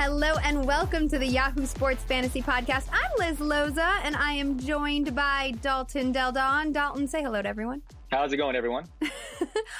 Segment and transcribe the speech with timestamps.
[0.00, 2.86] Hello and welcome to the Yahoo Sports Fantasy Podcast.
[2.92, 6.70] I'm Liz Loza and I am joined by Dalton Del Don.
[6.70, 7.82] Dalton, say hello to everyone.
[8.12, 8.84] How's it going, everyone?
[9.02, 9.08] all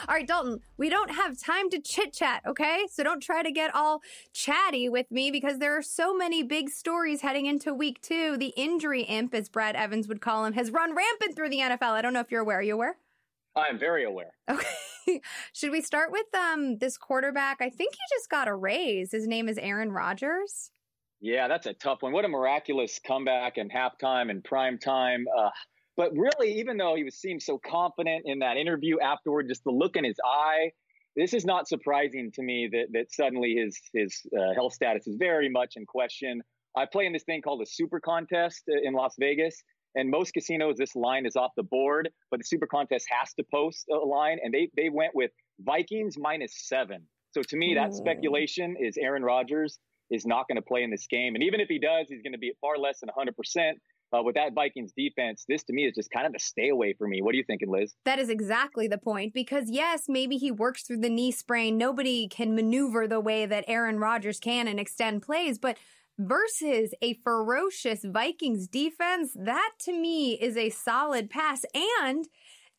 [0.09, 2.89] right, Dalton, we don't have time to chit chat, okay?
[2.91, 4.03] So don't try to get all
[4.33, 8.37] chatty with me because there are so many big stories heading into week two.
[8.37, 11.93] The injury imp, as Brad Evans would call him, has run rampant through the NFL.
[11.93, 12.59] I don't know if you're aware.
[12.59, 12.97] Are you aware?
[13.55, 14.33] I'm very aware.
[14.51, 14.67] Okay.
[15.53, 17.59] Should we start with um this quarterback?
[17.61, 19.13] I think he just got a raise.
[19.13, 20.71] His name is Aaron Rodgers.
[21.21, 22.13] Yeah, that's a tough one.
[22.13, 25.27] What a miraculous comeback and halftime and prime time.
[25.37, 25.51] Uh,
[25.97, 29.73] but really, even though he was seemed so confident in that interview afterward, just the
[29.73, 30.71] look in his eye,
[31.17, 35.17] this is not surprising to me that that suddenly his his uh, health status is
[35.19, 36.41] very much in question.
[36.77, 39.61] I play in this thing called a super contest uh, in Las Vegas,
[39.95, 43.45] and most casinos, this line is off the board, but the super contest has to
[43.53, 45.31] post a line, and they they went with
[45.61, 47.03] Vikings minus seven.
[47.35, 49.79] So to me, that speculation is Aaron Rodgers
[50.11, 52.33] is not going to play in this game, and even if he does, he's going
[52.33, 53.79] to be at far less than 100 percent.
[54.11, 56.95] Uh, with that Vikings defense, this to me is just kind of a stay away
[56.97, 57.21] for me.
[57.21, 57.93] What are you thinking, Liz?
[58.07, 61.77] That is exactly the point because, yes, maybe he works through the knee sprain.
[61.77, 65.77] Nobody can maneuver the way that Aaron Rodgers can and extend plays, but
[66.19, 71.65] versus a ferocious Vikings defense, that to me is a solid pass.
[71.75, 72.29] And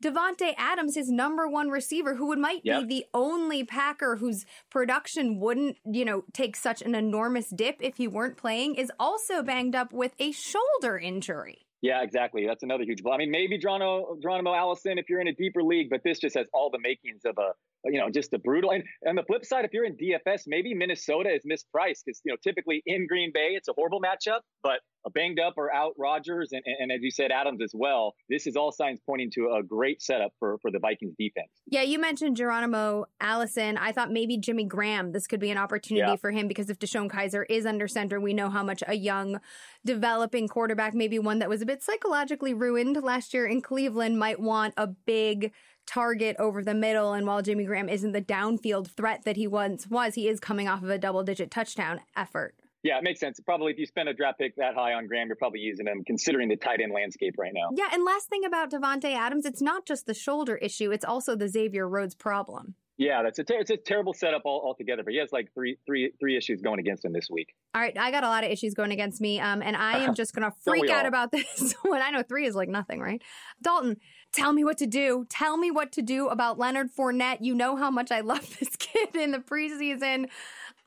[0.03, 2.81] Davante Adams, his number one receiver, who would might yep.
[2.81, 7.97] be the only Packer whose production wouldn't, you know, take such an enormous dip if
[7.97, 11.65] he weren't playing, is also banged up with a shoulder injury.
[11.81, 12.45] Yeah, exactly.
[12.45, 13.13] That's another huge blow.
[13.13, 16.35] I mean, maybe Geronimo, Geronimo Allison if you're in a deeper league, but this just
[16.35, 17.51] has all the makings of a
[17.85, 18.71] you know, just a brutal.
[18.71, 22.31] And on the flip side, if you're in DFS, maybe Minnesota is mispriced because, you
[22.31, 25.93] know, typically in Green Bay, it's a horrible matchup, but a banged up or out
[25.97, 28.13] Rodgers and, and, and, as you said, Adams as well.
[28.29, 31.49] This is all signs pointing to a great setup for, for the Vikings defense.
[31.67, 33.77] Yeah, you mentioned Geronimo Allison.
[33.77, 36.15] I thought maybe Jimmy Graham, this could be an opportunity yeah.
[36.17, 39.39] for him because if DeShone Kizer is under center, we know how much a young
[39.85, 44.39] developing quarterback, maybe one that was a bit psychologically ruined last year in Cleveland, might
[44.39, 45.53] want a big
[45.89, 47.13] target over the middle.
[47.13, 50.67] And while Jimmy Graham isn't the downfield threat that he once was, he is coming
[50.67, 52.53] off of a double digit touchdown effort.
[52.83, 53.39] Yeah, it makes sense.
[53.41, 56.03] Probably if you spend a draft pick that high on Graham, you're probably using him
[56.05, 57.69] considering the tight end landscape right now.
[57.75, 61.35] Yeah, and last thing about Davante Adams, it's not just the shoulder issue, it's also
[61.35, 62.75] the Xavier Rhodes problem.
[62.99, 65.03] Yeah, that's a ter- it's a terrible setup all, altogether.
[65.03, 67.55] But he has like three three three issues going against him this week.
[67.73, 70.15] All right, I got a lot of issues going against me, um, and I am
[70.15, 73.21] just gonna freak out about this when I know three is like nothing, right?
[73.61, 73.95] Dalton,
[74.33, 75.25] tell me what to do.
[75.29, 77.39] Tell me what to do about Leonard Fournette.
[77.41, 80.29] You know how much I love this kid in the preseason.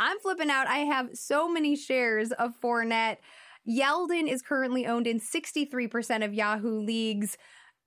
[0.01, 0.67] I'm flipping out.
[0.67, 3.19] I have so many shares of Fournette.
[3.69, 7.37] Yeldon is currently owned in 63% of Yahoo leagues.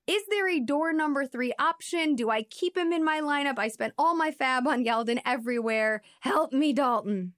[0.08, 2.16] Is there a door number three option?
[2.16, 3.58] Do I keep him in my lineup?
[3.58, 6.04] I spent all my fab on Yeldon everywhere.
[6.22, 7.34] Help me, Dalton.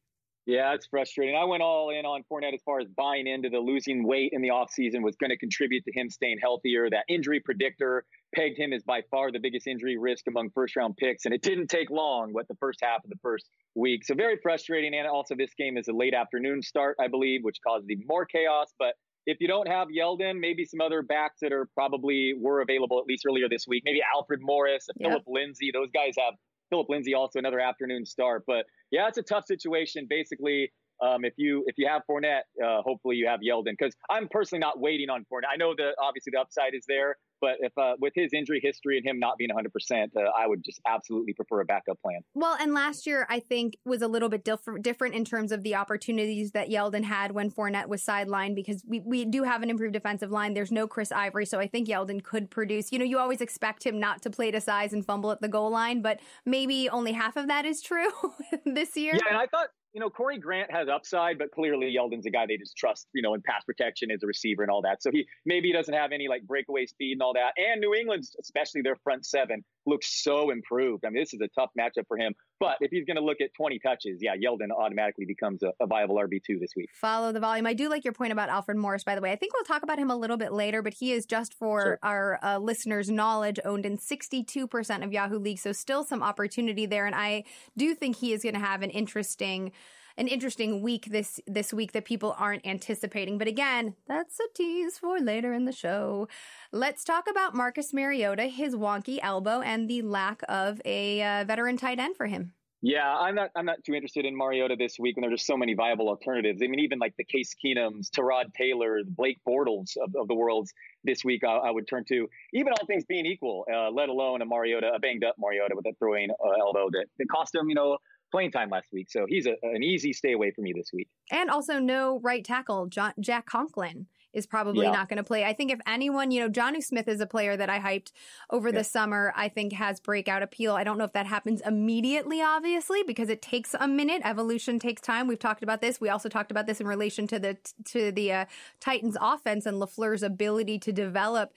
[0.45, 1.35] Yeah, it's frustrating.
[1.35, 4.41] I went all in on Fournette as far as buying into the losing weight in
[4.41, 6.89] the offseason was going to contribute to him staying healthier.
[6.89, 10.97] That injury predictor pegged him as by far the biggest injury risk among first round
[10.97, 11.25] picks.
[11.25, 14.06] And it didn't take long, what the first half of the first week.
[14.06, 14.94] So very frustrating.
[14.95, 18.25] And also, this game is a late afternoon start, I believe, which caused even more
[18.25, 18.74] chaos.
[18.77, 18.94] But
[19.25, 23.06] if you don't have Yeldon, maybe some other backs that are probably were available at
[23.06, 23.83] least earlier this week.
[23.85, 25.09] Maybe Alfred Morris, yep.
[25.09, 25.71] Phillip Lindsay.
[25.74, 26.33] Those guys have
[26.69, 28.44] Philip Lindsay also another afternoon start.
[28.47, 30.07] But yeah, it's a tough situation.
[30.09, 30.71] Basically,
[31.06, 34.59] um, if you if you have Fournette, uh, hopefully you have Yeldon because I'm personally
[34.59, 35.51] not waiting on Fournette.
[35.53, 38.98] I know that obviously the upside is there, But if uh, with his injury history
[38.98, 42.22] and him not being 100%, uh, I would just absolutely prefer a backup plan.
[42.34, 45.63] Well, and last year I think was a little bit diff- different in terms of
[45.63, 49.69] the opportunities that Yeldon had when Fournette was sidelined because we, we do have an
[49.69, 50.54] improved defensive line.
[50.54, 52.92] There's no Chris Ivory, so I think Yeldon could produce.
[52.92, 55.48] You know, you always expect him not to play to size and fumble at the
[55.48, 58.10] goal line, but maybe only half of that is true
[58.66, 59.13] this year.
[59.13, 62.45] Yeah, and I thought you know, Corey Grant has upside, but clearly Yeldon's a guy
[62.45, 65.01] they just trust, you know, in pass protection as a receiver and all that.
[65.01, 67.53] So he maybe he doesn't have any like breakaway speed and all that.
[67.57, 71.06] And New England's, especially their front seven, looks so improved.
[71.06, 72.34] I mean, this is a tough matchup for him.
[72.60, 75.88] But if he's going to look at 20 touches, yeah, Yeldon automatically becomes a, a
[75.88, 76.89] viable RB2 this week.
[76.94, 77.66] Follow the volume.
[77.66, 79.31] I do like your point about Alfred Morris, by the way.
[79.31, 81.81] I think we'll talk about him a little bit later, but he is just for
[81.81, 82.00] sure.
[82.04, 85.60] our uh, listeners' knowledge owned in 62% of Yahoo League.
[85.60, 87.06] So still some opportunity there.
[87.06, 87.44] And I
[87.78, 89.72] do think he is going to have an interesting
[90.17, 93.37] an interesting week this this week that people aren't anticipating.
[93.37, 96.27] But again, that's a tease for later in the show.
[96.71, 101.77] Let's talk about Marcus Mariota, his wonky elbow, and the lack of a uh, veteran
[101.77, 102.53] tight end for him.
[102.81, 103.49] Yeah, I'm not.
[103.55, 106.61] I'm not too interested in Mariota this week when there's just so many viable alternatives.
[106.63, 110.71] I mean, even like the Case Keenums, Tyrod Taylor, Blake Bortles of, of the world's
[111.03, 112.27] this week, I, I, would turn to.
[112.53, 115.87] Even all things being equal, uh, let alone a Mariota, a banged up Mariota with
[115.87, 117.97] a throwing uh, elbow that, that cost him, you know,
[118.31, 119.09] playing time last week.
[119.09, 121.07] So he's a, an easy stay away for me this week.
[121.31, 122.88] And also no right tackle.
[122.88, 124.91] John, Jack Conklin is probably yeah.
[124.91, 125.44] not going to play.
[125.44, 128.12] I think if anyone, you know, Jonnu Smith is a player that I hyped
[128.51, 128.79] over yeah.
[128.79, 130.75] the summer, I think has breakout appeal.
[130.75, 134.21] I don't know if that happens immediately, obviously, because it takes a minute.
[134.24, 135.27] Evolution takes time.
[135.27, 136.00] We've talked about this.
[136.00, 138.45] We also talked about this in relation to the to the uh,
[138.79, 141.53] Titans offense and LaFleur's ability to develop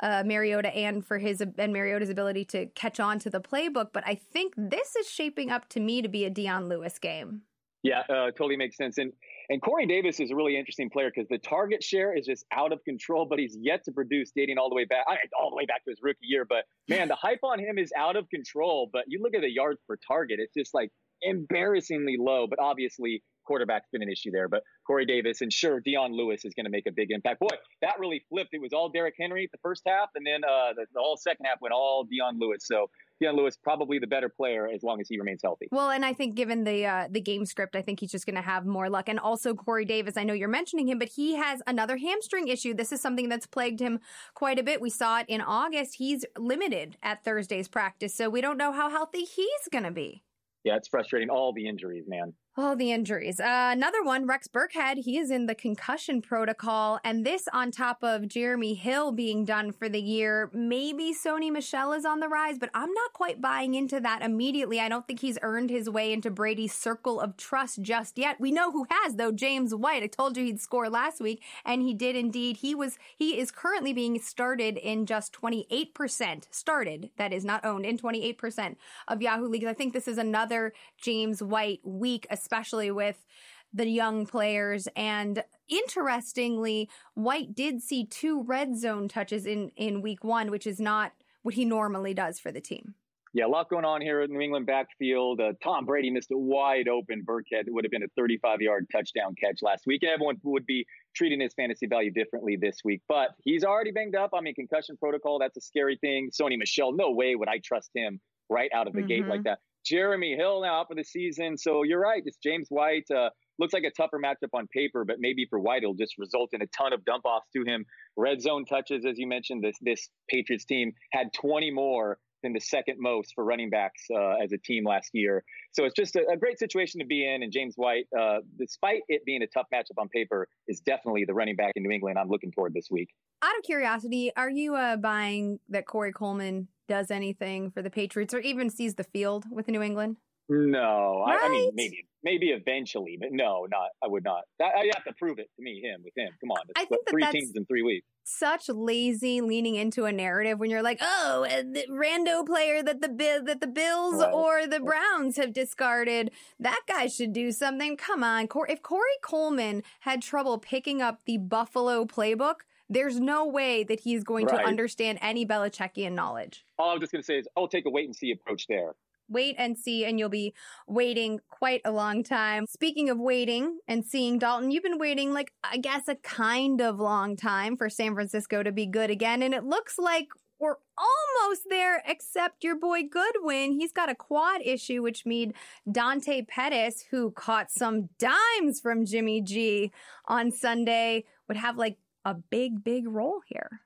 [0.00, 3.88] uh, Mariota and for his and Mariota's ability to catch on to the playbook.
[3.92, 7.42] But I think this is shaping up to me to be a Dion Lewis game.
[7.82, 8.98] Yeah, uh, totally makes sense.
[8.98, 9.12] And
[9.48, 12.72] and Corey Davis is a really interesting player because the target share is just out
[12.72, 15.04] of control, but he's yet to produce dating all the way back,
[15.38, 16.44] all the way back to his rookie year.
[16.48, 18.88] But man, the hype on him is out of control.
[18.92, 20.90] But you look at the yards per target, it's just like
[21.22, 22.46] embarrassingly low.
[22.48, 24.48] But obviously, quarterback's been an issue there.
[24.48, 27.40] But Corey Davis and sure, Dion Lewis is going to make a big impact.
[27.40, 28.50] Boy, that really flipped.
[28.52, 31.46] It was all Derrick Henry the first half, and then uh, the, the whole second
[31.46, 32.66] half went all Dion Lewis.
[32.66, 32.90] So
[33.20, 35.68] Dion Lewis probably the better player as long as he remains healthy.
[35.70, 38.36] Well, and I think given the uh, the game script, I think he's just going
[38.36, 39.08] to have more luck.
[39.08, 42.74] And also Corey Davis, I know you're mentioning him, but he has another hamstring issue.
[42.74, 44.00] This is something that's plagued him
[44.34, 44.80] quite a bit.
[44.80, 45.96] We saw it in August.
[45.96, 50.24] He's limited at Thursday's practice, so we don't know how healthy he's going to be.
[50.64, 51.28] Yeah, it's frustrating.
[51.28, 52.34] All the injuries, man.
[52.54, 53.40] All the injuries.
[53.40, 57.00] Uh, another one, Rex Burkhead, he is in the concussion protocol.
[57.02, 60.50] And this on top of Jeremy Hill being done for the year.
[60.52, 64.80] Maybe Sony Michel is on the rise, but I'm not quite buying into that immediately.
[64.80, 68.38] I don't think he's earned his way into Brady's circle of trust just yet.
[68.38, 70.02] We know who has, though, James White.
[70.02, 72.58] I told you he'd score last week, and he did indeed.
[72.58, 76.44] He was he is currently being started in just 28%.
[76.50, 78.76] Started, that is not owned, in 28%
[79.08, 79.64] of Yahoo leagues.
[79.64, 83.24] I think this is another James White week especially with
[83.72, 84.88] the young players.
[84.96, 90.78] And interestingly, White did see two red zone touches in, in week one, which is
[90.78, 91.12] not
[91.42, 92.94] what he normally does for the team.
[93.34, 95.40] Yeah, a lot going on here in New England backfield.
[95.40, 97.66] Uh, Tom Brady missed a wide open Burkhead.
[97.66, 100.02] It would have been a 35 yard touchdown catch last week.
[100.04, 100.84] Everyone would be
[101.16, 104.32] treating his fantasy value differently this week, but he's already banged up.
[104.34, 106.28] I mean, concussion protocol, that's a scary thing.
[106.30, 109.08] Sony Michel, no way would I trust him right out of the mm-hmm.
[109.08, 109.60] gate like that.
[109.84, 111.56] Jeremy Hill now out for the season.
[111.56, 112.22] So you're right.
[112.24, 113.10] It's James White.
[113.10, 116.50] Uh, looks like a tougher matchup on paper, but maybe for White, it'll just result
[116.52, 117.84] in a ton of dump offs to him.
[118.16, 122.60] Red zone touches, as you mentioned, this this Patriots team had 20 more than the
[122.60, 125.44] second most for running backs uh, as a team last year.
[125.72, 127.42] So it's just a, a, great situation to be in.
[127.42, 131.34] And James White, uh, despite it being a tough matchup on paper, is definitely the
[131.34, 133.08] running back in New England I'm looking toward this week.
[133.42, 138.34] Out of curiosity, are you uh, buying that Corey Coleman does anything for the Patriots
[138.34, 140.16] or even sees the field with New England?
[140.52, 141.40] No, right?
[141.42, 144.42] I, I, mean maybe maybe eventually, but no, not I would not.
[144.60, 146.30] I, I have to prove it to me, him with him.
[146.40, 148.06] Come on, I think three teams in three weeks.
[148.24, 153.42] Such lazy leaning into a narrative when you're like, oh, the rando player that the
[153.46, 154.32] that the Bills right.
[154.32, 156.30] or the Browns have discarded,
[156.60, 157.96] that guy should do something.
[157.96, 162.56] Come on, if Corey Coleman had trouble picking up the Buffalo playbook,
[162.88, 164.60] there's no way that he's going right.
[164.60, 166.64] to understand any Belichickian knowledge.
[166.78, 168.94] All I'm just going to say is I'll take a wait and see approach there.
[169.32, 170.54] Wait and see, and you'll be
[170.86, 172.66] waiting quite a long time.
[172.66, 176.98] Speaking of waiting and seeing Dalton, you've been waiting like, I guess, a kind of
[176.98, 179.42] long time for San Francisco to be good again.
[179.42, 183.72] And it looks like we're almost there, except your boy Goodwin.
[183.72, 185.54] He's got a quad issue, which made
[185.90, 189.90] Dante Pettis, who caught some dimes from Jimmy G
[190.26, 193.80] on Sunday, would have like a big, big role here.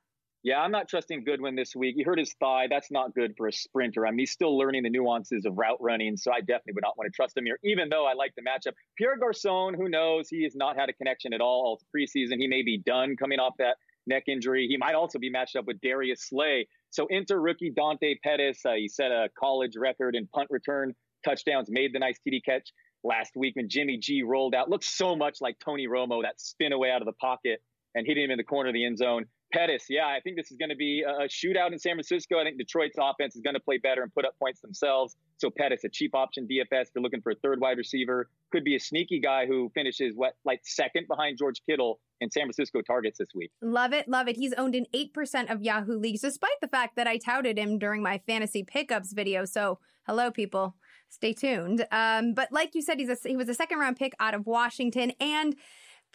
[0.47, 1.97] Yeah, I'm not trusting Goodwin this week.
[1.97, 2.69] He hurt his thigh.
[2.71, 4.07] That's not good for a sprinter.
[4.07, 6.97] I mean, he's still learning the nuances of route running, so I definitely would not
[6.97, 8.75] want to trust him here, even though I like the matchup.
[8.97, 10.29] Pierre Garcon, who knows?
[10.29, 12.39] He has not had a connection at all all preseason.
[12.39, 13.75] He may be done coming off that
[14.07, 14.69] neck injury.
[14.69, 16.69] He might also be matched up with Darius Slay.
[16.91, 18.61] So enter rookie Dante Pettis.
[18.65, 22.71] Uh, he set a college record in punt return touchdowns, made the nice TD catch
[23.03, 24.71] last week when Jimmy G rolled out.
[24.71, 27.61] Looks so much like Tony Romo, that spin away out of the pocket
[27.97, 29.27] and hitting him in the corner of the end zone.
[29.53, 32.39] Pettis, yeah, I think this is going to be a shootout in San Francisco.
[32.39, 35.17] I think Detroit's offense is going to play better and put up points themselves.
[35.37, 36.83] So Pettis, a cheap option DFS.
[36.83, 40.15] If you're looking for a third wide receiver, could be a sneaky guy who finishes
[40.17, 43.51] what like second behind George Kittle in San Francisco targets this week.
[43.63, 44.37] Love it, love it.
[44.37, 47.79] He's owned in eight percent of Yahoo leagues, despite the fact that I touted him
[47.79, 49.45] during my fantasy pickups video.
[49.45, 50.75] So hello, people.
[51.09, 51.87] Stay tuned.
[51.93, 54.47] Um, but like you said, he's a, he was a second round pick out of
[54.47, 55.55] Washington and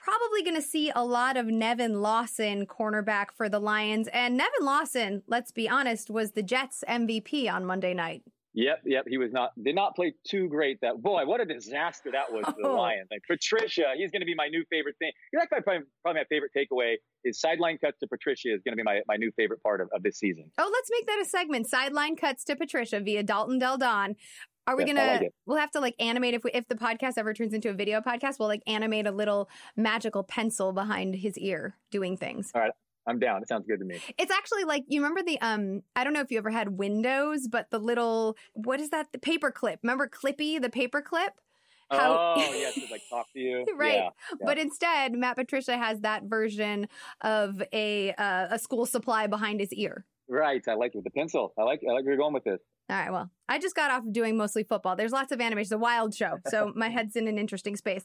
[0.03, 4.08] probably going to see a lot of Nevin Lawson, cornerback for the Lions.
[4.12, 8.24] And Nevin Lawson, let's be honest, was the Jets MVP on Monday night.
[8.53, 9.05] Yep, yep.
[9.08, 10.79] He was not did not play too great.
[10.81, 12.75] That boy, what a disaster that was for the oh.
[12.75, 13.08] Lions.
[13.10, 15.12] Like Patricia, he's going to be my new favorite thing.
[15.31, 18.84] That's probably, probably my favorite takeaway is sideline cuts to Patricia is going to be
[18.84, 20.51] my, my new favorite part of, of this season.
[20.58, 21.70] Oh, let's make that a segment.
[21.70, 24.15] Sideline cuts to Patricia via Dalton Del Don.
[24.68, 25.06] Are we gonna?
[25.06, 27.74] Like we'll have to like animate if we if the podcast ever turns into a
[27.74, 28.39] video podcast.
[28.39, 32.51] We'll like animate a little magical pencil behind his ear doing things.
[32.53, 32.72] All right,
[33.08, 33.41] I'm down.
[33.41, 34.00] It sounds good to me.
[34.18, 37.48] It's actually like you remember the um I don't know if you ever had Windows,
[37.48, 39.12] but the little what is that?
[39.12, 39.80] The paper clip.
[39.82, 41.34] Remember Clippy, the paper clip?
[41.89, 43.96] How, oh yes, to like talk to you, right?
[43.96, 44.46] Yeah, yeah.
[44.46, 46.88] But instead, Matt Patricia has that version
[47.22, 50.06] of a uh, a school supply behind his ear.
[50.30, 50.65] Right.
[50.65, 51.00] I like it.
[51.00, 51.53] With the pencil.
[51.58, 51.82] I like.
[51.88, 52.62] I like where you're going with this.
[52.92, 53.12] All right.
[53.12, 54.98] Well, I just got off doing mostly football.
[54.98, 55.68] There's lots of animation.
[55.68, 56.40] It's a wild show.
[56.50, 58.04] So my head's in an interesting space.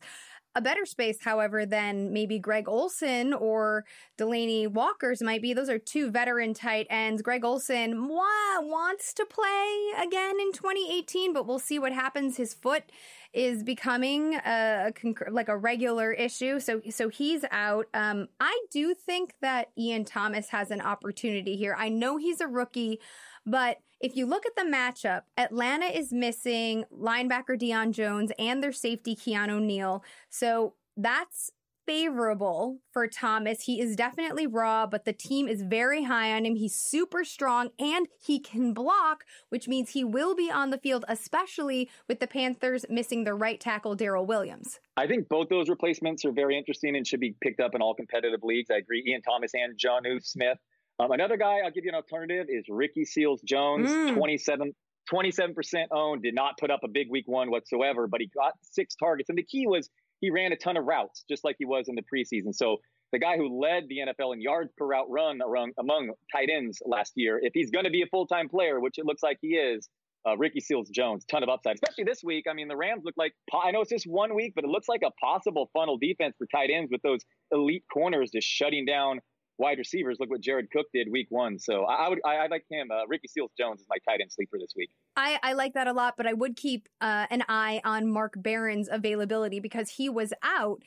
[0.55, 3.85] A better space, however, than maybe Greg Olsen or
[4.17, 5.53] Delanie Walker's might be.
[5.53, 7.21] Those are two veteran tight ends.
[7.21, 12.37] Greg Olsen wants to play again in 2018, but we'll see what happens.
[12.37, 12.85] His foot
[13.33, 17.87] is becoming a, a like a regular issue, so so he's out.
[17.93, 21.77] Um, I do think that Ian Thomas has an opportunity here.
[21.79, 22.99] I know he's a rookie,
[23.47, 28.73] but if you look at the matchup, Atlanta is missing linebacker Deion Jones and their
[28.73, 30.05] safety Keanu Neal.
[30.29, 31.53] So that's
[31.87, 33.63] favorable for Thomas.
[33.63, 36.57] He is definitely raw, but the team is very high on him.
[36.57, 41.05] He's super strong and he can block, which means he will be on the field,
[41.09, 44.81] especially with the Panthers missing their right tackle, Daryl Williams.
[44.97, 47.95] I think both those replacements are very interesting and should be picked up in all
[47.95, 48.71] competitive leagues.
[48.71, 49.05] I agree.
[49.07, 50.59] Ian Thomas and Jonnu Smith.
[50.99, 54.15] Um, another guy I'll give you an alternative is Ricky Seals Jones, mm.
[54.15, 54.75] 27,
[55.13, 58.95] 27% owned, did not put up a big week one whatsoever, but he got six
[58.95, 59.29] targets.
[59.29, 61.97] And the key was he ran a ton of routes, just like he was in
[61.97, 62.55] the preseason.
[62.55, 62.79] So
[63.13, 66.81] the guy who led the NFL in yards per route run among, among tight ends
[66.87, 69.39] last year, if he's going to be a full time player, which it looks like
[69.41, 69.89] he is,
[70.27, 72.47] uh, Ricky Seals Jones, ton of upside, especially this week.
[72.51, 74.89] I mean, the Rams look like, I know it's just one week, but it looks
[74.89, 77.21] like a possible funnel defense for tight ends with those
[77.53, 79.21] elite corners just shutting down
[79.59, 80.19] wide receivers.
[80.21, 81.59] Look what Jared Cook did week one.
[81.59, 82.91] So I, I would I, I, like him.
[82.91, 84.91] Uh, Ricky Seals Jones is my tight end sleeper this week.
[85.17, 88.35] I, I like that a lot, but I would keep uh, an eye on Mark
[88.37, 90.83] Barron's availability because he was out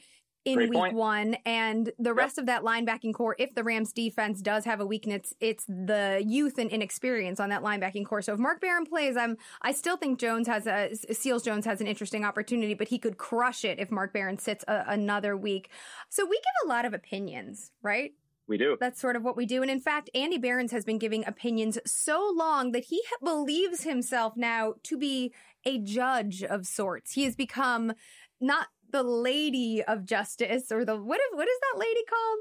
[0.45, 0.93] in Great week point.
[0.93, 2.43] one and the rest yep.
[2.43, 6.57] of that linebacking core if the rams defense does have a weakness it's the youth
[6.57, 10.17] and inexperience on that linebacking core so if mark barron plays i'm i still think
[10.17, 13.91] jones has a seals jones has an interesting opportunity but he could crush it if
[13.91, 15.69] mark barron sits a, another week
[16.07, 18.13] so we give a lot of opinions right
[18.49, 18.75] we do.
[18.79, 19.61] That's sort of what we do.
[19.61, 24.33] And in fact, Andy Behrens has been giving opinions so long that he believes himself
[24.35, 25.33] now to be
[25.65, 27.13] a judge of sorts.
[27.13, 27.93] He has become
[28.41, 32.39] not the lady of justice or the what is, what is that lady called?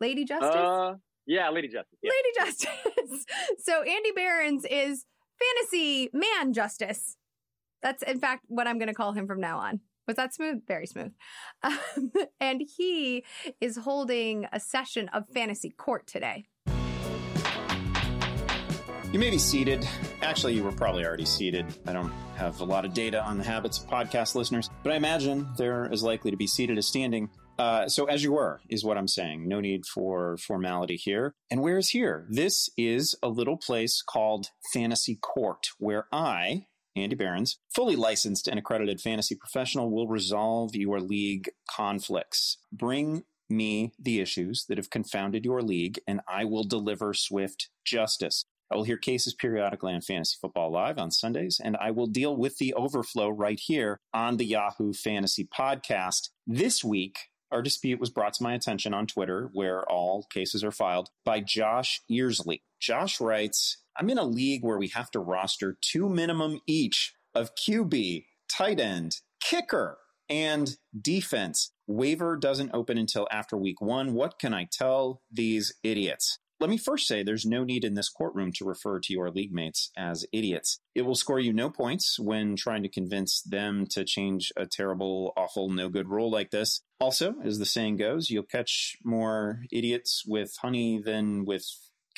[0.00, 0.54] Lady Justice?
[0.54, 0.94] Uh,
[1.26, 1.98] yeah, Lady Justice.
[2.02, 2.10] Yeah.
[2.10, 3.24] Lady Justice.
[3.58, 5.06] so Andy Behrens is
[5.38, 7.16] fantasy man justice.
[7.82, 9.80] That's in fact what I'm going to call him from now on.
[10.08, 10.66] Was that smooth?
[10.66, 11.12] Very smooth.
[11.62, 13.24] Um, and he
[13.60, 16.46] is holding a session of fantasy court today.
[19.12, 19.86] You may be seated.
[20.22, 21.66] Actually, you were probably already seated.
[21.86, 24.96] I don't have a lot of data on the habits of podcast listeners, but I
[24.96, 27.28] imagine they're as likely to be seated as standing.
[27.58, 29.48] Uh, so, as you were, is what I'm saying.
[29.48, 31.34] No need for formality here.
[31.50, 32.26] And where is here?
[32.30, 36.66] This is a little place called Fantasy Court, where I,
[37.02, 42.58] Andy Behrens, fully licensed and accredited fantasy professional, will resolve your league conflicts.
[42.72, 48.44] Bring me the issues that have confounded your league, and I will deliver swift justice.
[48.70, 52.36] I will hear cases periodically on Fantasy Football Live on Sundays, and I will deal
[52.36, 56.28] with the overflow right here on the Yahoo Fantasy Podcast.
[56.46, 57.18] This week,
[57.50, 61.40] Our dispute was brought to my attention on Twitter, where all cases are filed, by
[61.40, 62.60] Josh Earsley.
[62.78, 67.56] Josh writes, I'm in a league where we have to roster two minimum each of
[67.56, 71.72] QB, tight end, kicker, and defense.
[71.88, 74.14] Waiver doesn't open until after week one.
[74.14, 76.38] What can I tell these idiots?
[76.60, 79.52] Let me first say there's no need in this courtroom to refer to your league
[79.52, 80.80] mates as idiots.
[80.94, 85.32] It will score you no points when trying to convince them to change a terrible,
[85.36, 86.82] awful, no good rule like this.
[87.00, 91.64] Also, as the saying goes, you'll catch more idiots with honey than with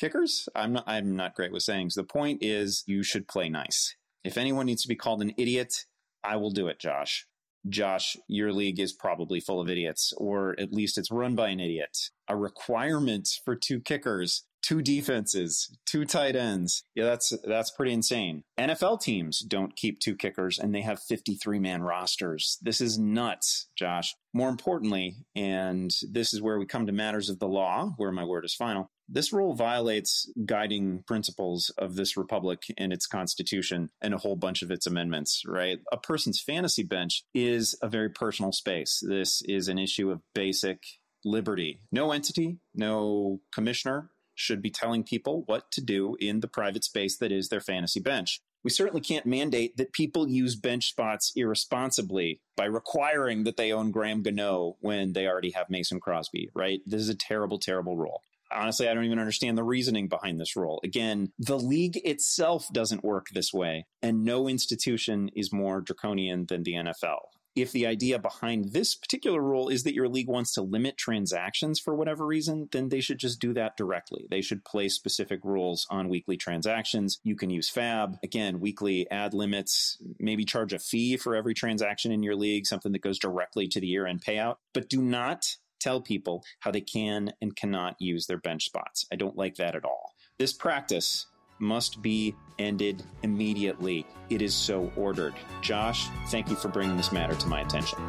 [0.01, 0.49] kickers.
[0.55, 1.93] I'm not I'm not great with sayings.
[1.93, 3.95] The point is you should play nice.
[4.23, 5.85] If anyone needs to be called an idiot,
[6.23, 7.27] I will do it, Josh.
[7.69, 11.59] Josh, your league is probably full of idiots, or at least it's run by an
[11.59, 12.09] idiot.
[12.27, 16.83] A requirement for two kickers, two defenses, two tight ends.
[16.95, 18.43] Yeah, that's that's pretty insane.
[18.59, 22.57] NFL teams don't keep two kickers and they have 53 man rosters.
[22.61, 24.15] This is nuts, Josh.
[24.33, 28.23] More importantly, and this is where we come to matters of the law, where my
[28.23, 28.89] word is final.
[29.13, 34.61] This rule violates guiding principles of this republic and its constitution and a whole bunch
[34.61, 35.79] of its amendments, right?
[35.91, 39.03] A person's fantasy bench is a very personal space.
[39.05, 40.83] This is an issue of basic
[41.25, 41.81] liberty.
[41.91, 47.17] No entity, no commissioner should be telling people what to do in the private space
[47.17, 48.39] that is their fantasy bench.
[48.63, 53.91] We certainly can't mandate that people use bench spots irresponsibly by requiring that they own
[53.91, 56.79] Graham Gano when they already have Mason Crosby, right?
[56.85, 58.21] This is a terrible, terrible rule
[58.53, 60.79] honestly, I don't even understand the reasoning behind this rule.
[60.83, 66.63] Again, the league itself doesn't work this way, and no institution is more draconian than
[66.63, 67.19] the NFL.
[67.55, 71.79] If the idea behind this particular rule is that your league wants to limit transactions
[71.81, 74.25] for whatever reason, then they should just do that directly.
[74.29, 77.19] They should place specific rules on weekly transactions.
[77.23, 82.13] You can use FAB, again, weekly ad limits, maybe charge a fee for every transaction
[82.13, 84.55] in your league, something that goes directly to the year end payout.
[84.73, 89.05] But do not tell people how they can and cannot use their bench spots.
[89.11, 90.13] I don't like that at all.
[90.37, 91.25] This practice
[91.59, 94.05] must be ended immediately.
[94.29, 95.33] It is so ordered.
[95.61, 97.99] Josh, thank you for bringing this matter to my attention.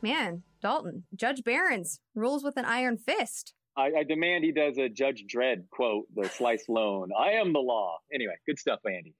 [0.00, 3.54] Man, Dalton, Judge Behrens rules with an iron fist.
[3.76, 7.10] I, I, demand he does a Judge Dredd quote, the slice loan.
[7.18, 7.98] I am the law.
[8.12, 9.14] Anyway, good stuff, Andy.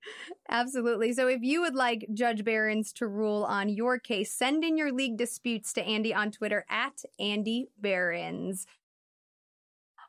[0.49, 1.13] Absolutely.
[1.13, 4.93] So if you would like Judge Behrens to rule on your case, send in your
[4.93, 8.67] league disputes to Andy on Twitter at Andy Behrens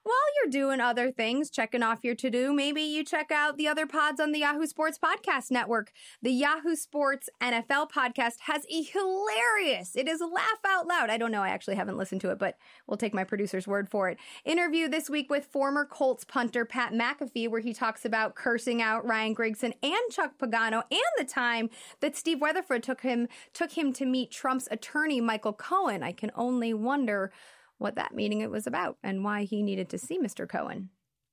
[0.06, 3.68] while you're doing other things, checking off your to do, maybe you check out the
[3.68, 5.92] other pods on the Yahoo Sports Podcast Network.
[6.22, 11.10] The Yahoo Sports NFL podcast has a hilarious, it is laugh out loud.
[11.10, 13.90] I don't know, I actually haven't listened to it, but we'll take my producer's word
[13.90, 14.20] for it.
[14.46, 19.08] Interview this week with former Colts punter Pat McAfee, where he talks about cursing out
[19.08, 23.92] Ryan Grigson and Chuck Pagano and the time that Steve Weatherford took him took him
[23.94, 26.04] to meet Trump's attorney Michael Cohen.
[26.04, 27.32] I can only wonder
[27.78, 30.48] what that meeting it was about and why he needed to see Mr.
[30.48, 30.90] Cohen.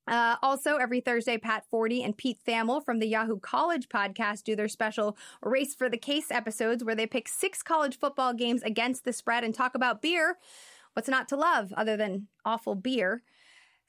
[0.08, 4.56] Uh, also, every Thursday, Pat Forde and Pete Thamel from the Yahoo College podcast do
[4.56, 9.04] their special Race for the Case episodes where they pick six college football games against
[9.04, 10.38] the spread and talk about beer.
[10.94, 13.22] What's not to love other than awful beer?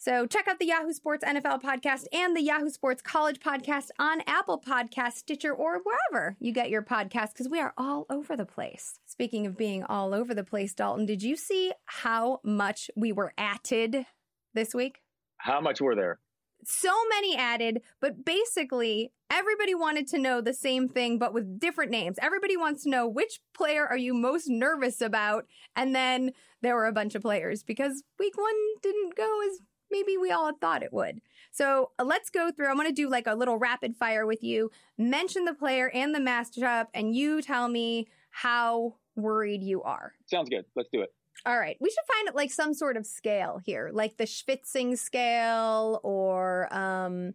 [0.04, 4.20] So check out the Yahoo Sports NFL podcast and the Yahoo Sports College podcast on
[4.28, 8.46] Apple Podcast, Stitcher, or wherever you get your podcast because we are all over the
[8.46, 9.00] place.
[9.06, 13.32] Speaking of being all over the place, Dalton, did you see how much we were
[13.38, 14.06] added
[14.54, 15.00] this week?
[15.38, 16.20] How much were there?
[16.66, 21.92] So many added, but basically everybody wanted to know the same thing, but with different
[21.92, 22.18] names.
[22.22, 25.46] Everybody wants to know which player are you most nervous about?
[25.78, 29.60] And then there were a bunch of players because week one didn't go as
[29.94, 31.22] maybe we all thought it would.
[31.52, 32.68] So uh, let's go through.
[32.68, 34.72] I'm going to do like a little rapid fire with you.
[34.98, 40.14] Mention the player and the matchup, and you tell me how worried you are.
[40.26, 40.66] Sounds good.
[40.76, 41.14] Let's do it.
[41.46, 41.78] All right.
[41.80, 47.34] We should find like some sort of scale here, like the Schwitzing scale or um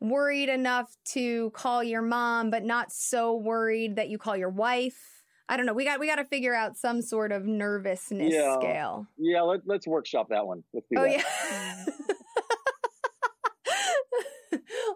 [0.00, 5.17] worried enough to call your mom but not so worried that you call your wife.
[5.48, 5.72] I don't know.
[5.72, 8.58] We got we got to figure out some sort of nervousness yeah.
[8.58, 9.06] scale.
[9.16, 10.62] Yeah, let, us workshop that one.
[10.72, 11.12] Let's do oh, that.
[11.12, 11.84] yeah.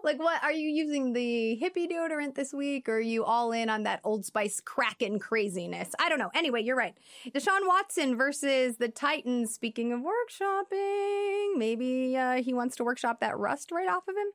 [0.03, 3.69] like what are you using the hippie deodorant this week or are you all in
[3.69, 6.97] on that old spice kraken craziness i don't know anyway you're right
[7.29, 13.37] deshaun watson versus the titans speaking of workshopping maybe uh, he wants to workshop that
[13.37, 14.27] rust right off of him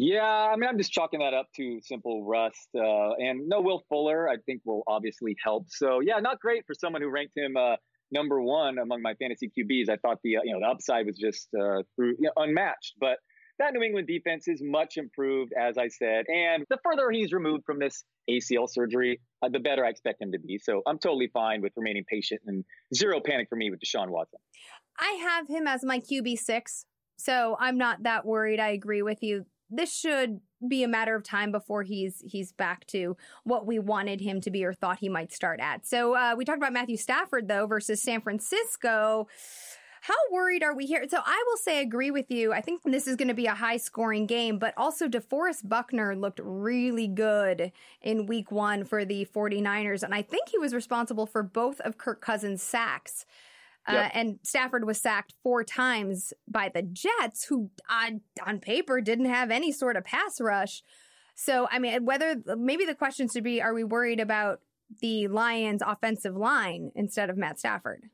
[0.00, 2.68] yeah, I mean, I'm just chalking that up to simple rust.
[2.74, 5.66] Uh, and no Will Fuller, I think, will obviously help.
[5.68, 7.76] So, yeah, not great for someone who ranked him uh,
[8.10, 9.88] number one among my fantasy QBs.
[9.88, 12.94] I thought the uh, you know the upside was just uh, through you know, unmatched.
[13.00, 13.18] But
[13.58, 16.26] that New England defense is much improved, as I said.
[16.28, 20.32] And the further he's removed from this ACL surgery, uh, the better I expect him
[20.32, 20.58] to be.
[20.58, 24.38] So I'm totally fine with remaining patient and zero panic for me with Deshaun Watson.
[24.98, 26.84] I have him as my QB6,
[27.18, 28.60] so I'm not that worried.
[28.60, 29.46] I agree with you.
[29.70, 34.20] This should be a matter of time before he's he's back to what we wanted
[34.20, 35.86] him to be or thought he might start at.
[35.86, 39.28] So uh, we talked about Matthew Stafford though versus San Francisco.
[40.06, 41.04] How worried are we here?
[41.08, 42.52] So I will say agree with you.
[42.52, 46.14] I think this is going to be a high scoring game, but also DeForest Buckner
[46.14, 50.04] looked really good in week one for the 49ers.
[50.04, 53.26] And I think he was responsible for both of Kirk Cousins' sacks.
[53.88, 54.04] Uh, yep.
[54.04, 59.26] Uh, and Stafford was sacked four times by the Jets, who on, on paper didn't
[59.26, 60.82] have any sort of pass rush.
[61.34, 64.60] So, I mean, whether maybe the question should be are we worried about
[65.00, 68.04] the Lions' offensive line instead of Matt Stafford?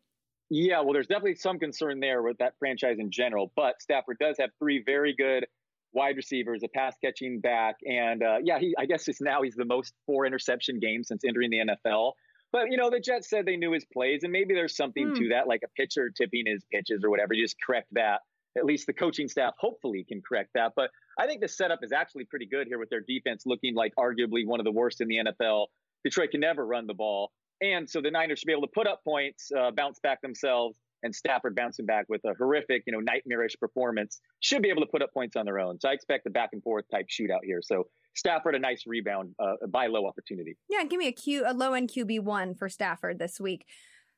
[0.50, 4.36] Yeah, well, there's definitely some concern there with that franchise in general, but Stafford does
[4.38, 5.46] have three very good
[5.94, 9.54] wide receivers, a pass catching back, and uh, yeah, he I guess it's now he's
[9.54, 12.12] the most four interception game since entering the NFL.
[12.52, 15.14] But you know, the Jets said they knew his plays, and maybe there's something hmm.
[15.14, 17.34] to that, like a pitcher tipping his pitches or whatever.
[17.34, 18.20] You just correct that.
[18.56, 20.72] At least the coaching staff hopefully can correct that.
[20.76, 23.92] But I think the setup is actually pretty good here with their defense looking like
[23.98, 25.66] arguably one of the worst in the NFL.
[26.04, 27.32] Detroit can never run the ball.
[27.62, 30.76] And so the Niners should be able to put up points, uh, bounce back themselves,
[31.02, 34.88] and Stafford bouncing back with a horrific, you know, nightmarish performance should be able to
[34.88, 35.80] put up points on their own.
[35.80, 37.60] So I expect a back and forth type shootout here.
[37.62, 40.56] So Stafford a nice rebound, uh, buy low opportunity.
[40.68, 43.66] Yeah, give me a Q, a low end QB one for Stafford this week.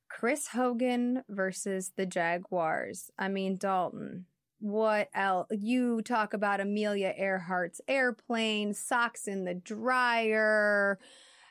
[0.09, 3.11] Chris Hogan versus the Jaguars.
[3.18, 4.26] I mean Dalton.
[4.61, 5.48] What else?
[5.50, 10.98] You talk about Amelia Earhart's airplane, socks in the dryer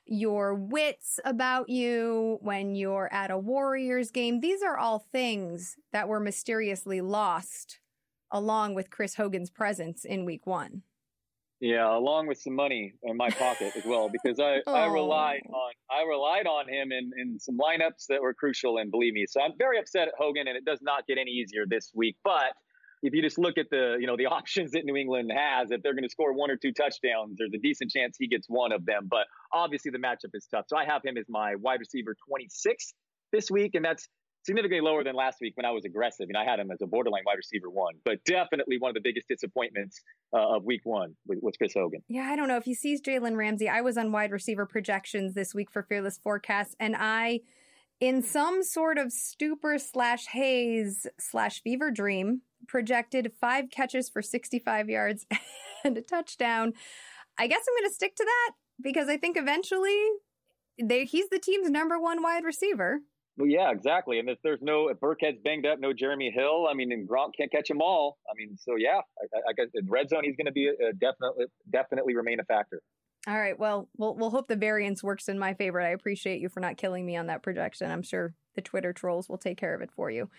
[0.06, 4.42] your wits about you when you're at a Warriors game.
[4.42, 7.80] These are all things that were mysteriously lost
[8.32, 10.82] along with Chris Hogan's presence in week one.
[11.64, 14.74] Yeah, along with some money in my pocket as well, because I, oh.
[14.74, 15.54] I relied oh.
[15.54, 19.26] on I relied on him in, in some lineups that were crucial, and believe me,
[19.26, 22.18] so I'm very upset at Hogan, and it does not get any easier this week.
[22.22, 22.52] But
[23.02, 25.82] if you just look at the you know the options that New England has, if
[25.82, 28.74] they're going to score one or two touchdowns, there's a decent chance he gets one
[28.74, 29.08] of them.
[29.10, 30.66] But obviously the matchup is tough.
[30.68, 32.94] So I have him as my wide receiver 26
[33.32, 34.10] this week, and that's
[34.44, 36.28] significantly lower than last week when I was aggressive.
[36.30, 39.02] And I had him as a borderline wide receiver one, but definitely one of the
[39.02, 40.02] biggest disappointments
[40.34, 42.02] uh, of week one with, with Chris Hogan.
[42.08, 43.70] Yeah, I don't know if he sees Jalen Ramsey.
[43.70, 47.42] I was on wide receiver projections this week for Fearless Forecast, and I
[48.00, 54.90] in some sort of stupor slash haze slash fever dream projected five catches for 65
[54.90, 55.26] yards
[55.86, 56.74] and a touchdown.
[57.38, 58.52] I guess I'm going to stick to that
[58.82, 59.98] because I think eventually
[60.82, 63.00] they, he's the team's number one wide receiver.
[63.38, 64.20] Well, yeah, exactly.
[64.20, 67.32] And if there's no, if Burkhead's banged up, no Jeremy Hill, I mean, and Gronk
[67.36, 68.20] can't catch them all.
[68.30, 70.90] I mean, so yeah, I, I guess in red zone, he's going to be a,
[70.90, 72.82] a definitely, definitely remain a factor.
[73.28, 73.58] All right.
[73.58, 75.80] Well, we'll we'll hope the variance works in my favor.
[75.80, 77.90] I appreciate you for not killing me on that projection.
[77.90, 80.30] I'm sure the Twitter trolls will take care of it for you.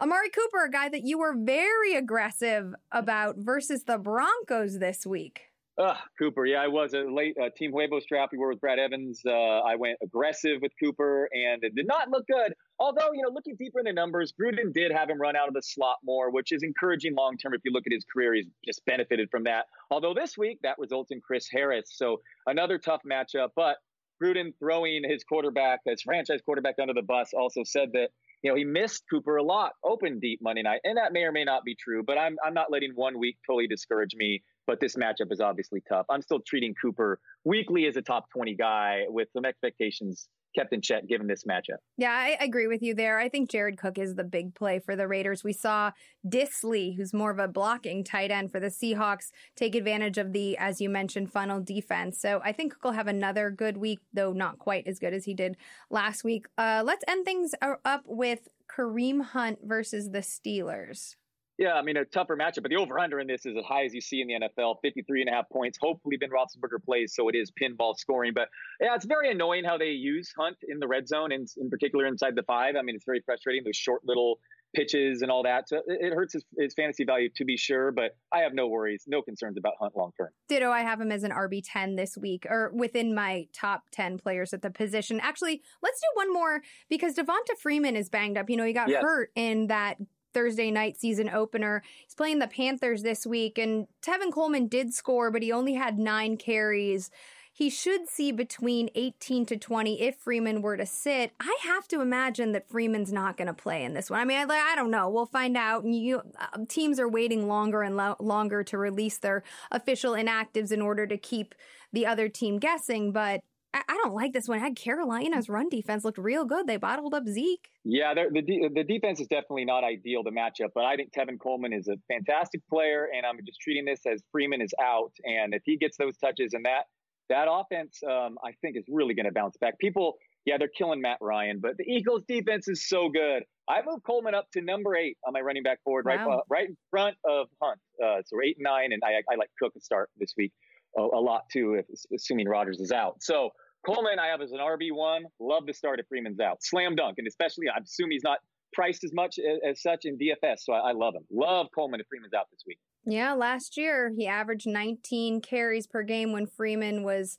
[0.00, 5.51] Amari Cooper, a guy that you were very aggressive about versus the Broncos this week.
[5.78, 8.32] Uh, Cooper, yeah, I was a late uh, Team Huevos draft.
[8.32, 9.22] We were with Brad Evans.
[9.26, 12.52] Uh, I went aggressive with Cooper, and it did not look good.
[12.78, 15.54] Although, you know, looking deeper in the numbers, Gruden did have him run out of
[15.54, 17.54] the slot more, which is encouraging long term.
[17.54, 19.64] If you look at his career, he's just benefited from that.
[19.90, 21.90] Although this week, that results in Chris Harris.
[21.94, 23.48] So another tough matchup.
[23.56, 23.76] But
[24.22, 28.10] Gruden throwing his quarterback, his franchise quarterback, under the bus, also said that
[28.42, 30.80] you know, he missed Cooper a lot open deep Monday night.
[30.84, 33.38] And that may or may not be true, but I'm I'm not letting one week
[33.46, 34.42] totally discourage me.
[34.66, 36.06] But this matchup is obviously tough.
[36.08, 40.80] I'm still treating Cooper weekly as a top 20 guy with some expectations kept in
[40.80, 41.78] check given this matchup.
[41.96, 43.18] Yeah, I agree with you there.
[43.18, 45.42] I think Jared Cook is the big play for the Raiders.
[45.44, 45.92] We saw
[46.26, 50.56] Dissly, who's more of a blocking tight end for the Seahawks, take advantage of the,
[50.58, 52.20] as you mentioned, funnel defense.
[52.20, 55.24] So I think Cook will have another good week, though not quite as good as
[55.24, 55.56] he did
[55.90, 56.46] last week.
[56.58, 61.16] Uh, let's end things up with Kareem Hunt versus the Steelers.
[61.58, 63.84] Yeah, I mean, a tougher matchup, but the over under in this is as high
[63.84, 65.78] as you see in the NFL 53 and a half points.
[65.80, 68.32] Hopefully, Ben Roethlisberger plays, so it is pinball scoring.
[68.34, 68.48] But
[68.80, 72.06] yeah, it's very annoying how they use Hunt in the red zone, and in particular
[72.06, 72.74] inside the five.
[72.76, 74.38] I mean, it's very frustrating, those short little
[74.74, 75.68] pitches and all that.
[75.68, 79.04] So it hurts his, his fantasy value to be sure, but I have no worries,
[79.06, 80.30] no concerns about Hunt long term.
[80.48, 84.52] Ditto, I have him as an RB10 this week or within my top 10 players
[84.52, 85.20] at the position.
[85.20, 88.48] Actually, let's do one more because Devonta Freeman is banged up.
[88.48, 89.02] You know, he got yes.
[89.02, 89.98] hurt in that
[90.32, 91.82] Thursday night season opener.
[92.04, 95.98] He's playing the Panthers this week, and Tevin Coleman did score, but he only had
[95.98, 97.10] nine carries.
[97.54, 101.32] he should see between 18 to 20 if Freeman were to sit.
[101.38, 104.20] I have to imagine that Freeman's not going to play in this one.
[104.20, 105.10] I mean, I, I don't know.
[105.10, 105.84] We'll find out.
[105.84, 110.80] You, uh, teams are waiting longer and lo- longer to release their official inactives in
[110.80, 111.54] order to keep
[111.92, 113.42] the other team guessing, but
[113.74, 114.58] I, I don't like this one.
[114.58, 116.66] I had Carolina's run defense looked real good.
[116.66, 117.68] They bottled up Zeke.
[117.84, 121.12] Yeah, the de- the defense is definitely not ideal to match up, but I think
[121.12, 125.12] Tevin Coleman is a fantastic player, and I'm just treating this as Freeman is out,
[125.24, 126.84] and if he gets those touches and that
[127.28, 129.78] that offense, um, I think is really going to bounce back.
[129.78, 133.44] People, yeah, they're killing Matt Ryan, but the Eagles' defense is so good.
[133.68, 136.12] I moved Coleman up to number eight on my running back board, wow.
[136.12, 137.78] right, uh, right in front of Hunt.
[138.04, 140.52] Uh, so eight and nine, and I, I like Cook to start this week
[140.96, 143.22] a, a lot too, if, assuming Rodgers is out.
[143.22, 143.50] So
[143.84, 145.22] Coleman, I have as an RB1.
[145.40, 146.62] Love the start if Freeman's out.
[146.62, 147.16] Slam dunk.
[147.18, 148.38] And especially, I assume he's not
[148.72, 150.60] priced as much as, as such in DFS.
[150.60, 151.24] So I, I, love him.
[151.30, 152.78] Love Coleman if Freeman's out this week.
[153.04, 157.38] Yeah, last year he averaged 19 carries per game when Freeman was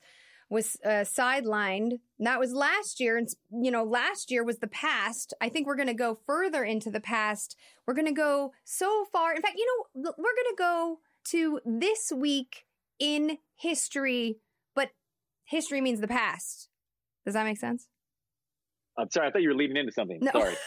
[0.50, 2.00] was uh, sidelined.
[2.18, 5.32] That was last year, and you know, last year was the past.
[5.40, 7.56] I think we're going to go further into the past.
[7.86, 9.34] We're going to go so far.
[9.34, 10.98] In fact, you know, we're going to go
[11.30, 12.66] to this week
[13.04, 14.38] in history
[14.74, 14.88] but
[15.44, 16.68] history means the past.
[17.24, 17.86] Does that make sense?
[18.98, 19.28] I'm sorry.
[19.28, 20.18] I thought you were leading into something.
[20.20, 20.30] No.
[20.32, 20.54] Sorry.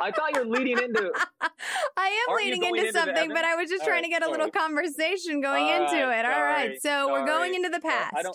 [0.00, 1.12] I thought you were leading into.
[1.98, 4.26] I am leading into, into something, but I was just All trying right, to get
[4.26, 6.24] a little conversation going into ah, it.
[6.24, 8.26] All right, so we're going into the past.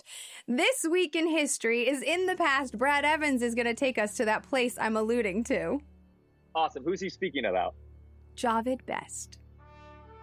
[0.46, 2.78] This week in history is in the past.
[2.78, 5.80] Brad Evans is going to take us to that place I'm alluding to.
[6.54, 6.84] Awesome.
[6.84, 7.74] Who's he speaking about?
[8.36, 9.38] Jahvid Best.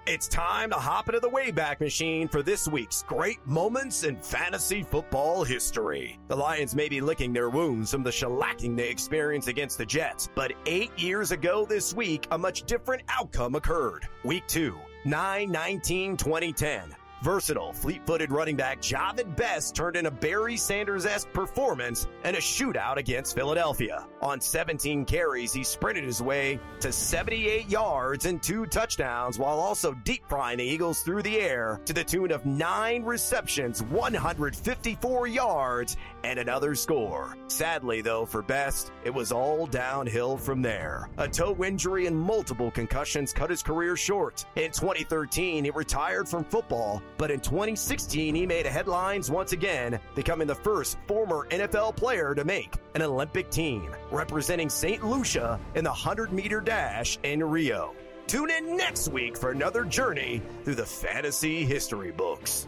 [0.10, 4.82] It's time to hop into the Wayback Machine for this week's great moments in fantasy
[4.82, 6.18] football history.
[6.30, 10.28] The Lions may be licking their wounds from the shellacking they experienced against the Jets,
[10.34, 14.08] but eight years ago this week, a much different outcome occurred.
[14.24, 16.96] Week 2, 9 19 2010.
[17.22, 22.96] Versatile, fleet-footed running back Jahvid Best turned in a Barry Sanders-esque performance in a shootout
[22.96, 24.08] against Philadelphia.
[24.22, 29.94] On 17 carries, he sprinted his way to 78 yards and two touchdowns while also
[30.06, 35.98] deep frying the Eagles through the air to the tune of nine receptions, 154 yards,
[36.24, 37.36] and another score.
[37.48, 41.10] Sadly, though, for Best, it was all downhill from there.
[41.18, 44.46] A toe injury and multiple concussions cut his career short.
[44.56, 50.48] In 2013, he retired from football but in 2016, he made headlines once again, becoming
[50.48, 55.06] the first former NFL player to make an Olympic team, representing St.
[55.06, 57.94] Lucia in the 100 meter dash in Rio.
[58.26, 62.68] Tune in next week for another journey through the fantasy history books.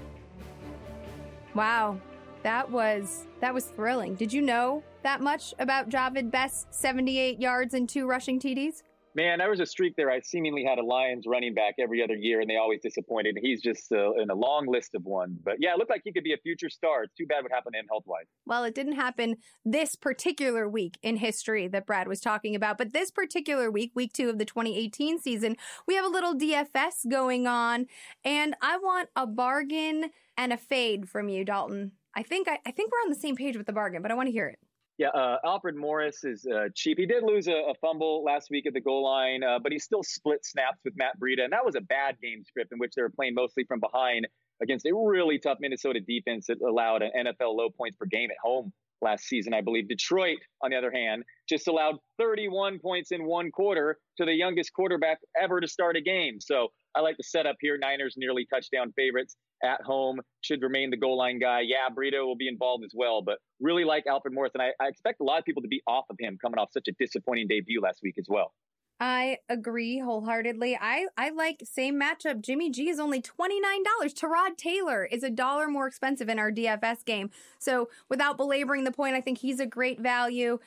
[1.55, 1.97] Wow,
[2.43, 4.15] that was that was thrilling.
[4.15, 8.83] Did you know that much about Jahvid Best's 78 yards and two rushing TDs?
[9.13, 10.09] Man, there was a streak there.
[10.09, 13.37] I seemingly had a Lions running back every other year, and they always disappointed.
[13.41, 15.37] He's just uh, in a long list of one.
[15.43, 17.03] But yeah, it looked like he could be a future star.
[17.03, 18.25] It's too bad what happened to him health wise.
[18.45, 22.77] Well, it didn't happen this particular week in history that Brad was talking about.
[22.77, 27.09] But this particular week, week two of the 2018 season, we have a little DFS
[27.09, 27.87] going on,
[28.23, 31.91] and I want a bargain and a fade from you, Dalton.
[32.15, 34.15] I think I, I think we're on the same page with the bargain, but I
[34.15, 34.59] want to hear it.
[35.01, 36.99] Yeah, uh, Alfred Morris is uh, cheap.
[36.99, 39.79] He did lose a, a, fumble last week at the goal line, uh, but he
[39.79, 42.91] still split snaps with Matt Breida, and that was a bad game script in which
[42.95, 44.27] they were playing mostly from behind
[44.61, 48.37] against a really tough Minnesota defense that allowed an NFL low points per game at
[48.43, 49.89] home last season, I believe.
[49.89, 54.71] Detroit, on the other hand, just allowed 31 points in one quarter to the youngest
[54.71, 56.39] quarterback ever to start a game.
[56.39, 57.75] So I like the setup here.
[57.75, 61.61] Niners nearly touchdown favorites at home, should remain the goal line guy.
[61.61, 64.51] Yeah, Breida will be involved as well, but really like Alfred Morris.
[64.53, 66.69] And I, I expect a lot of people to be off of him coming off
[66.71, 68.53] such a disappointing debut last week as well.
[69.01, 70.77] I agree wholeheartedly.
[70.79, 72.39] I, I like same matchup.
[72.39, 73.33] Jimmy G is only $29.
[74.13, 77.31] Tyrod Taylor is a dollar more expensive in our DFS game.
[77.57, 80.59] So without belaboring the point, I think he's a great value.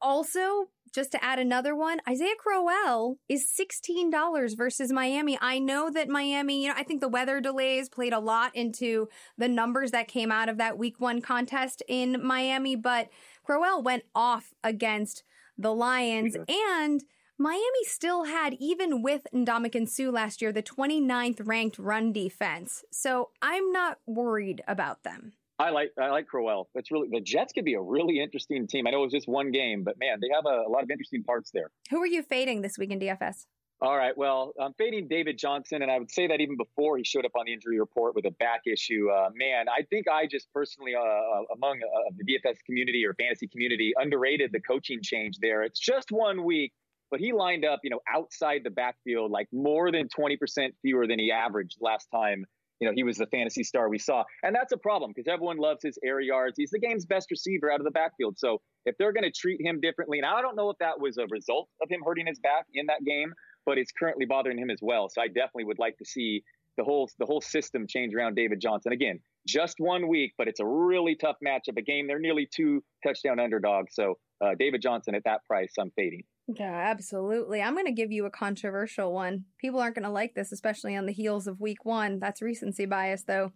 [0.00, 5.38] Also, just to add another one, Isaiah Crowell is $16 versus Miami.
[5.40, 9.08] I know that Miami, you know, I think the weather delays played a lot into
[9.36, 13.10] the numbers that came out of that week one contest in Miami, but
[13.44, 15.22] Crowell went off against
[15.58, 17.02] the Lions and
[17.38, 22.82] Miami still had, even with Ndamukong Suh last year, the 29th ranked run defense.
[22.90, 25.34] So I'm not worried about them.
[25.58, 26.68] I like I like Crowell.
[26.74, 28.86] That's really the Jets could be a really interesting team.
[28.86, 30.90] I know it was just one game, but man, they have a, a lot of
[30.90, 31.70] interesting parts there.
[31.90, 33.46] Who are you fading this week in DFS?
[33.82, 34.16] All right.
[34.16, 37.32] Well, I'm fading David Johnson, and I would say that even before he showed up
[37.38, 39.10] on the injury report with a back issue.
[39.10, 43.12] Uh, man, I think I just personally, uh, uh among uh, the DFS community or
[43.14, 45.62] fantasy community, underrated the coaching change there.
[45.62, 46.72] It's just one week,
[47.10, 50.38] but he lined up, you know, outside the backfield like more than 20%
[50.80, 52.46] fewer than he averaged last time
[52.80, 54.24] you know, he was the fantasy star we saw.
[54.42, 56.54] And that's a problem because everyone loves his air yards.
[56.56, 58.38] He's the game's best receiver out of the backfield.
[58.38, 61.18] So if they're going to treat him differently, and I don't know if that was
[61.18, 63.32] a result of him hurting his back in that game,
[63.64, 65.08] but it's currently bothering him as well.
[65.08, 66.42] So I definitely would like to see
[66.76, 68.92] the whole the whole system change around David Johnson.
[68.92, 71.78] Again, just one week, but it's a really tough matchup.
[71.78, 73.94] A game they're nearly two touchdown underdogs.
[73.94, 76.24] So uh, David Johnson at that price, I'm fading.
[76.48, 77.60] Yeah, absolutely.
[77.60, 79.44] I'm going to give you a controversial one.
[79.58, 82.20] People aren't going to like this, especially on the heels of week one.
[82.20, 83.52] That's recency bias, though.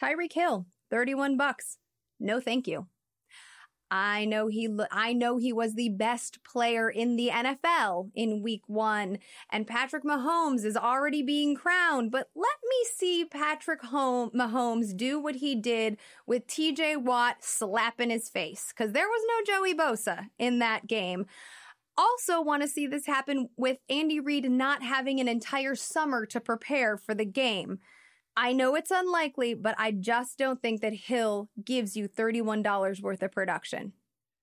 [0.00, 1.78] Tyreek Hill, 31 bucks.
[2.20, 2.86] No, thank you.
[3.90, 8.60] I know he I know he was the best player in the NFL in week
[8.66, 9.18] 1
[9.50, 15.36] and Patrick Mahomes is already being crowned but let me see Patrick Mahomes do what
[15.36, 15.96] he did
[16.26, 21.24] with TJ Watt slapping his face cuz there was no Joey Bosa in that game
[21.98, 26.40] also want to see this happen with Andy Reid not having an entire summer to
[26.40, 27.80] prepare for the game.
[28.36, 33.22] I know it's unlikely, but I just don't think that Hill gives you $31 worth
[33.22, 33.92] of production.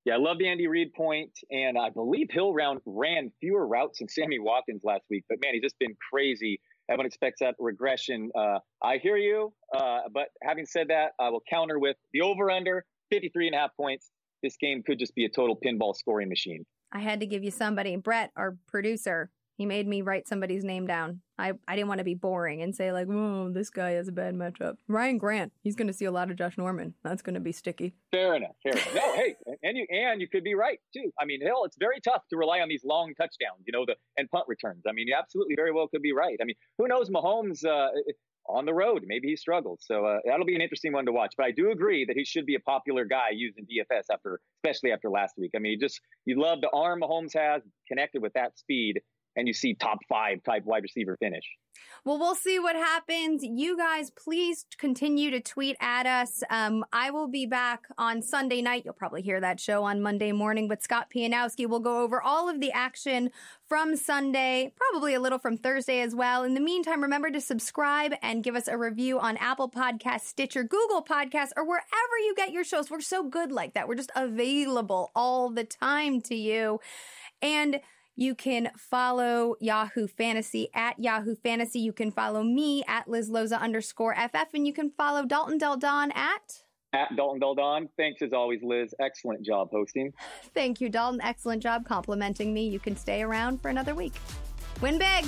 [0.04, 4.00] Yeah, I love the Andy Reid point, and I believe Hill round ran fewer routes
[4.00, 5.24] than Sammy Watkins last week.
[5.30, 6.60] But man, he's just been crazy.
[6.90, 8.30] Everyone expects that regression.
[8.38, 12.86] Uh, I hear you, uh, but having said that, I will counter with the over/under
[13.10, 14.12] 53 and a half points.
[14.44, 16.66] This game could just be a total pinball scoring machine.
[16.92, 17.96] I had to give you somebody.
[17.96, 21.22] Brett, our producer, he made me write somebody's name down.
[21.38, 24.12] I, I didn't want to be boring and say, like, oh, this guy has a
[24.12, 24.76] bad matchup.
[24.88, 26.94] Ryan Grant, he's going to see a lot of Josh Norman.
[27.04, 27.94] That's going to be sticky.
[28.12, 28.56] Fair enough.
[28.64, 28.96] Fair enough.
[28.96, 31.12] No, hey, and you and you could be right too.
[31.20, 33.96] I mean, hell, it's very tough to rely on these long touchdowns, you know, the
[34.18, 34.84] and punt returns.
[34.88, 36.38] I mean, you absolutely very well could be right.
[36.42, 37.10] I mean, who knows?
[37.10, 37.90] Mahomes uh,
[38.48, 39.80] on the road, maybe he struggles.
[39.84, 41.34] So uh, that'll be an interesting one to watch.
[41.38, 44.92] But I do agree that he should be a popular guy using DFS after, especially
[44.92, 45.52] after last week.
[45.56, 49.02] I mean, just you love the arm Mahomes has connected with that speed
[49.36, 51.44] and you see top five type wide receiver finish.
[52.06, 53.44] Well, we'll see what happens.
[53.44, 56.44] You guys, please continue to tweet at us.
[56.50, 58.84] Um, I will be back on Sunday night.
[58.86, 62.48] You'll probably hear that show on Monday morning, but Scott Pianowski will go over all
[62.48, 63.32] of the action
[63.68, 66.44] from Sunday, probably a little from Thursday as well.
[66.44, 70.64] In the meantime, remember to subscribe and give us a review on Apple Podcasts, Stitcher,
[70.64, 72.92] Google Podcasts, or wherever you get your shows.
[72.92, 73.88] We're so good like that.
[73.88, 76.80] We're just available all the time to you.
[77.42, 77.80] And
[78.16, 81.80] you can follow Yahoo Fantasy at Yahoo Fantasy.
[81.80, 85.78] You can follow me at Liz Loza underscore FF, and you can follow Dalton Del
[85.78, 87.90] Don at at Dalton Del Don.
[87.98, 88.94] Thanks as always, Liz.
[89.00, 90.14] Excellent job hosting.
[90.54, 91.20] Thank you, Dalton.
[91.22, 92.68] Excellent job complimenting me.
[92.68, 94.14] You can stay around for another week.
[94.82, 95.26] Win big.